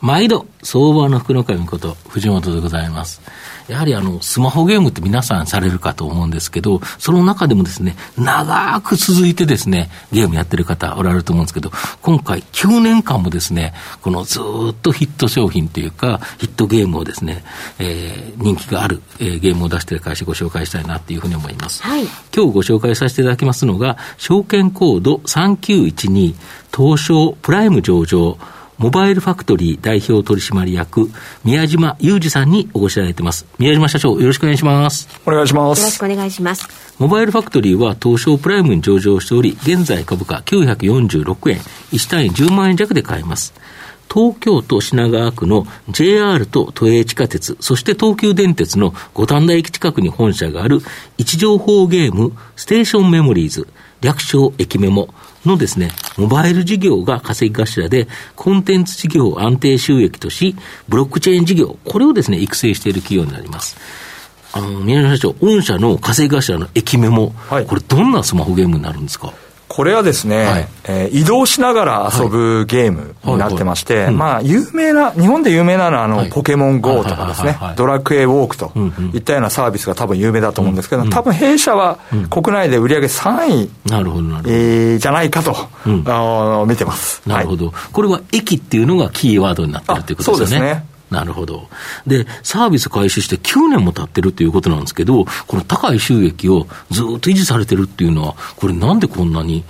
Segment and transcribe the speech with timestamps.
[0.00, 3.20] 毎度、相場の福の神こと、藤本でございます。
[3.68, 11.70] やはりあの、スマホゲームって皆さんされるかと思うんですけど、その中でもですね、長く続いてですね、ゲームやってる方おられると思うんですけど、
[12.02, 17.44] 今回9年間もですね、このずっとヒット商品というか、ヒットゲームをですね、
[17.78, 21.82] えー、人気がある、えー、ゲームを出している会社ご紹介したいなっていうふうに思います。
[21.82, 26.34] はい、今日ご紹介させていただきますのが、証券コード3912
[26.74, 28.38] 東証プライム上場
[28.80, 31.10] モバイルファクトリー代表取締役、
[31.44, 33.44] 宮島裕二さんにお越しいただいてます。
[33.58, 35.06] 宮島社長、よろしくお願いします。
[35.26, 35.80] お願いします。
[35.80, 36.66] よろしくお願いします。
[36.98, 41.58] モバイルファクトリーは東証プライムに上場しており、現在株価946円、
[41.92, 43.52] 1単位10万円弱で買えます。
[44.10, 50.80] 東京都品川区の JR と都営地下鉄、そして東急電鉄の五反田駅近くに本社がある
[51.18, 53.68] 位置情報ゲームステーションメモリーズ、
[54.00, 55.12] 略称駅メモ
[55.44, 60.54] のですね、モバイル事業が稼ぎ頭で、コンテンツ事業を安定収益とし、
[60.88, 63.76] ブロックチェーン事業、これをですね、育成している企業になります。
[64.52, 69.32] あの、宮島社長、御社の稼ぎ頭の駅メモ、はい、これどんなスマホゲームになるんですか？
[69.70, 78.72] これはですね、はい、えー、移動しながら遊ぶゲームになってまして、まあ、有名な、日本で有名なのは、あの、はい、ポケモン GO とかですね、ドラクエウォークと
[79.14, 85.54] いったようなサービスが多分有名だと思うんですけど、うん、多分弊社は国内で売上3位、なるほどなるほど、えー、じゃないかと、
[85.86, 87.22] うん、あ見てます。
[87.24, 90.58] なるほど、はい、これは駅っていうのがキーワードになってるということですね。
[90.58, 90.89] そうですね。
[91.10, 91.68] なるほど。
[92.06, 99.64] で、サービス開始して9年も経ってるということなんですけど、この高い収益をずっと維持されてるっていうのは、これなんでこんなに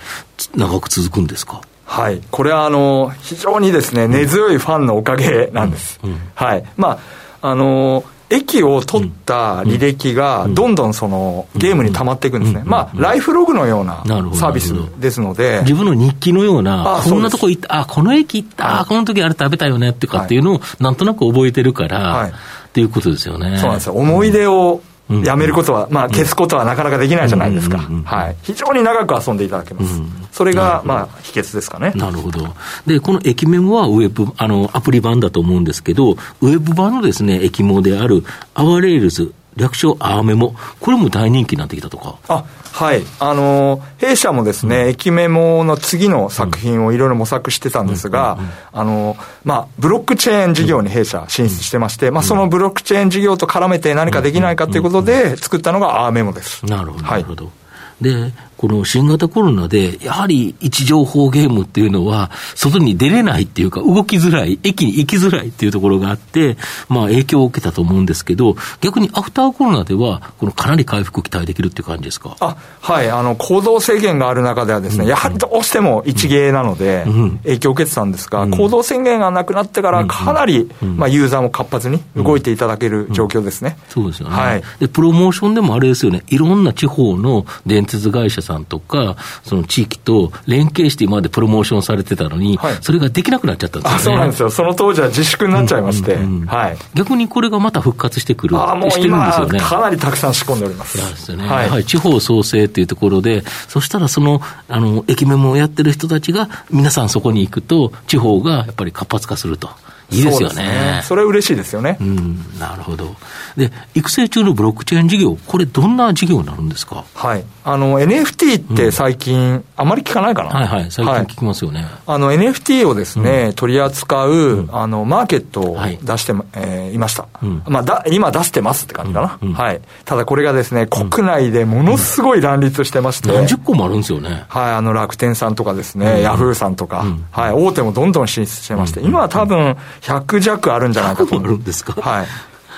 [0.55, 1.63] 長く続くんですか？
[1.87, 2.21] はい。
[2.31, 5.99] これは、あの、非常にですね、根強いファンのおかげなんです。
[6.05, 6.65] うんうん、はい。
[6.77, 7.01] ま
[7.43, 14.05] あ、あの駅を取った履歴がどんどんそのゲームに溜まっていくんですね、まあ、ライフログのような
[14.35, 22.35] サービスですので、自分の日記のような、こんなとこ行った、あこの駅行った、あこの時あれ食べたよねってかっていうのを、なんとなく覚えてるから、はい、っ
[22.73, 23.59] ていうことですよね。
[23.59, 23.95] そうなんですよ。
[23.95, 24.81] 思い出を
[25.25, 27.79] やめることは、まあ、消すことはなかなかできないじゃないですか。
[28.05, 28.37] はい。
[28.43, 30.01] 非常に長く遊んでいただけます。
[30.33, 31.93] それが、まあ、秘訣ですかね。
[31.97, 32.55] なるほど。
[32.87, 38.25] で、この駅メモはウェブ、あの、アプリ版だと思うんですけど、ウェブ版のですね、駅メモである、
[38.55, 42.17] Our Rails、略称アワメモ、これも大人気になってきたとか。
[42.29, 48.39] あはい、あの弊社もですね、うん、駅メモの次の作品をいろいろ模索してたんですが、
[48.73, 56.65] あのまあ、ブロックチェーン事業に弊社進出してまして、まあ、そのブロックチェーン事業と絡めて何かできないかということで、作ったのがアワメモです。
[56.65, 57.45] なるほど、なるほど。
[57.45, 57.61] はい
[58.01, 66.59] で、この新型コロナで、やはり位置情報ゲームっていうのは、外に出れないっていうか、動きづらい、駅に行きづらいっていうところがあって、
[66.91, 72.37] まあ影響を受けたと思うんですけど、逆にアフターコロナでは、このかなり回復期待できるっていう感じですか？
[72.39, 77.07] あはい、あの、行動制限がある中ではですね、うん、やはりどうしても一芸なので、
[77.45, 83.79] 影響を受けてたんですが、うん、行動制限がなくなってから、かなり、まあ、ユーザーも活発に動いていただける状況ですね。
[83.89, 84.37] そうですよね。
[84.37, 84.63] はい。
[84.81, 94.51] で、プロモーションでもあれですよね、いろんな地方の電鉄会社さんとか、その地域と連携して今までプロモーションされてたのに、はい、それができなくなっちゃったんですよ、ね、そうなんですよ。
[94.51, 96.17] その当時は自粛になっちゃいまして。
[96.17, 96.77] はい。
[96.95, 98.61] 逆にこれがまた復活してくる。
[98.61, 100.99] あもう今、かなりたくさん仕込んでおります。
[101.17, 101.47] すよね。
[101.47, 109.71] はい、やはり地方創生っていうところで、そしたらその、あの、駅メモをやってる人たちが、皆さんそこに行くと、地方がやっぱり活発化すると。
[110.11, 110.63] いいですよね。
[110.65, 111.97] ねそれ嬉しいですよね。
[112.01, 113.15] うん、なるほど。
[113.57, 117.05] で、育成中のブロックチェーン事業、これ、どんな事業になるんですか？
[117.15, 117.45] はい。
[117.65, 121.83] あの、NFT って最近、あまり聞かないかな、はいはい、最近聞きますよね。
[121.83, 127.27] はい、あの、NFT をですね、うん、取り扱う、うん、あの、マーケットを出して、はい、えー、いました。
[127.43, 129.81] うん、まあ、だ、今出してますって感じかな、はい。
[130.05, 133.33] ただこれがですね、国内でものすごい乱立してまして。
[133.33, 134.45] 何十個もあるんですよね。
[134.49, 141.37] はい、あの、楽天さんとかですね、ヤフーさんとか、はい、大手もどんどん進出してまして、今は多分、100弱あるんじゃないかと。
[141.39, 142.01] あるんですか？
[142.01, 142.27] はい。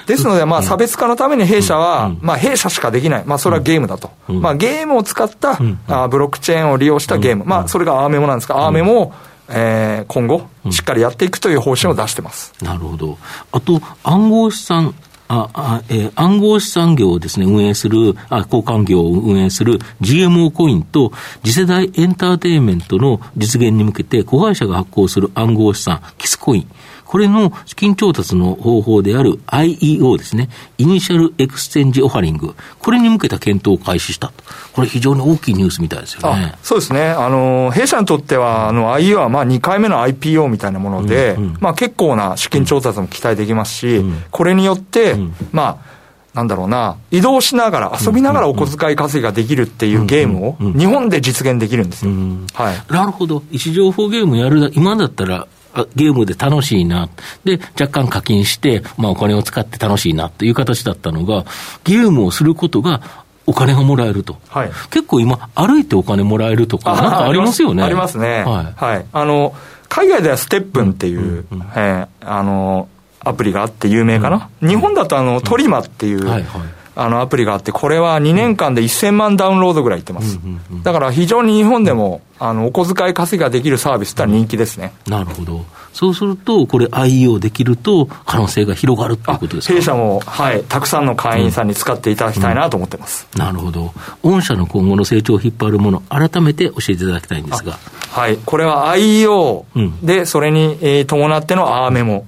[0.06, 3.24] ですので、まあ、差別化のために弊社は、まあ、弊社しかできない。
[3.24, 4.10] まあ、それはゲームだと。
[4.28, 7.44] まあ、ゲームを使った、あブロックチェーンを利用したゲーム。
[7.44, 9.12] まあ、それがアーメモなんですが、アーメモを、
[9.48, 12.52] えー、今後、しっかりやっていくという方針を出してます。
[12.62, 13.16] なるほど。
[13.52, 14.94] あと、暗号資産
[15.28, 26.70] ああえー、暗号資産業をですね、運営する、あ交換業を運営する GMO コインと次世代エンターテインメントの実現に向けて子会社が発行する暗号資産、キスコイン。
[27.12, 30.48] これの資金調達の方法である IEO ですね、
[30.78, 34.42] Initial Exchange Offering、これに向けた検討を開始したと。
[34.72, 36.54] これ非常に大きいニュースみたいですよね。
[36.62, 37.10] そうですね。
[37.10, 45.92] あの、弊社にとっては、あの、IEO はまあ2回目の IPO みたいなもので、うんうん、まあ結構な資金調達も期待できますし、うん、これによって、うん、まあ、
[46.32, 52.12] なんだろうな、移動しながら、遊びながらお小遣い稼ぎができるっていうゲームを、日本で実現できるんですよ。
[52.54, 52.82] はい。
[52.90, 53.42] なるほど。
[53.52, 55.46] 位置情報ゲームやる、今だったら、
[55.94, 57.08] ゲームで楽しいな。
[57.44, 61.44] で、若干課金して、まあお金を使って楽しいなっていう形だったのが、
[61.84, 63.00] ゲームをすることが
[63.46, 64.38] お金がもらえると。
[64.48, 64.70] はい。
[64.90, 67.82] 結構今、歩いてお金もらえるとか、なんかありますよね。
[67.82, 68.44] ありますね。
[68.44, 68.84] はい。
[68.84, 69.06] はい。
[69.12, 69.54] あの、
[69.88, 72.88] 海外ではステップンっていう、うんうん、えー、あの、
[73.20, 74.48] アプリがあって有名かな。
[74.60, 80.38] うん、日本だとあの、トリマっていう、はいはいあのアプリがあって、これは2年間で1000万ダウンロードぐらいいってます。
[80.82, 84.92] だから非常に日本でも、あのお小遣い稼ぎができるサービスって人気ですね。
[85.06, 85.64] なるほど。
[85.92, 89.74] そうすると、これ IEO できると、可能性が広がるということですか？
[89.74, 93.28] 弊社も、はい、たくさんの会員さんに使っていただきたいなと思ってます。
[93.34, 93.92] うんうん、なるほど。
[94.22, 97.78] 御社の今後の成長を引っ張るもの、改めて教えていただきたいんですが。
[98.10, 99.64] はい、これは IEO
[100.02, 102.26] で、それに、え伴ってのアーメモ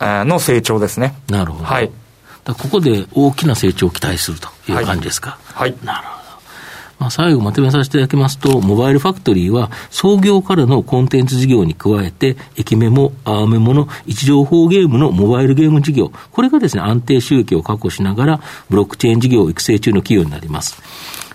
[0.00, 1.14] の成長ですね。
[1.28, 1.64] なるほど。
[1.64, 1.90] はい。
[2.54, 5.38] ここで大きな成長を期待するという感じですか。
[5.44, 5.70] はい。
[5.70, 6.26] はい、なるほど。
[6.98, 18.40] まあ、最後まとめさせていただきますと、モバイルファクトリーは創業からのコンテンツ事業に加えて、駅メモ、アーメモの位置情報ゲームのモバイルゲーム事業、これがですね、安定収益を確保しながら、
[18.70, 20.80] ブロックチェーン事業を育成中の企業になります。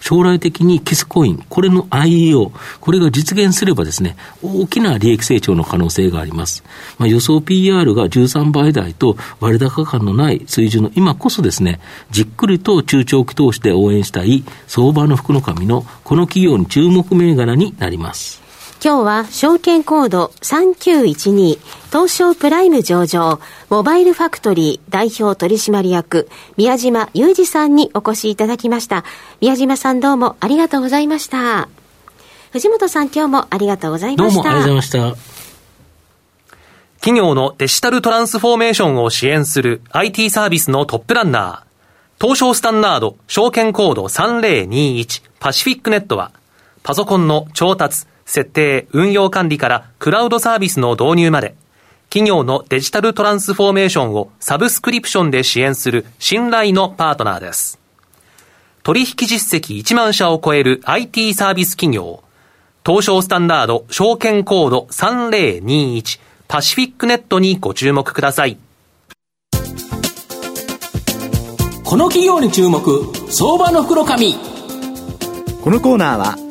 [0.01, 2.51] 将来的にキスコイン、これの IEO、
[2.81, 6.63] これが実現すればですね、大きな利益成長の可能性があります。
[6.98, 18.50] まあ、予想 PR が13倍台と割高感のない水準の今こそですね、じっくりと中長期投資で応援したい相場の福の神のこの企業に注目銘柄になります。
[18.83, 21.60] 今日は証券コード3912
[21.92, 23.39] 東証プライム上場
[23.69, 29.06] モバイルファクトリー代表取締役宮島裕二さんにお越しいただきました。
[29.39, 31.69] 宮島さんどうもありがとうございました。
[32.54, 34.42] 藤本さん今日もありがとうございました。
[34.42, 35.31] どうもありがとうございました。
[37.01, 46.31] 企業のデジタルトランスフォーメーションを支援する IT サービスのトップランナー、東証スタンダード証券コード3021パシフィックネットは、
[46.81, 51.54] パソコンの調達、設定、運用管理からクラウドサービスの導入まで、
[52.10, 57.78] 企業のデジタルトランスフォーメーションをサブスクリプションで支援する信頼のパートナーです。
[58.83, 62.24] 取引実績1万社を超える IT サービス企業、
[62.86, 68.57] 東証スタンダード証券コード3021パシフィックネットにご注目ください。
[71.84, 74.36] この企業に注目、相場の袋紙。
[75.62, 76.50] このコーナーは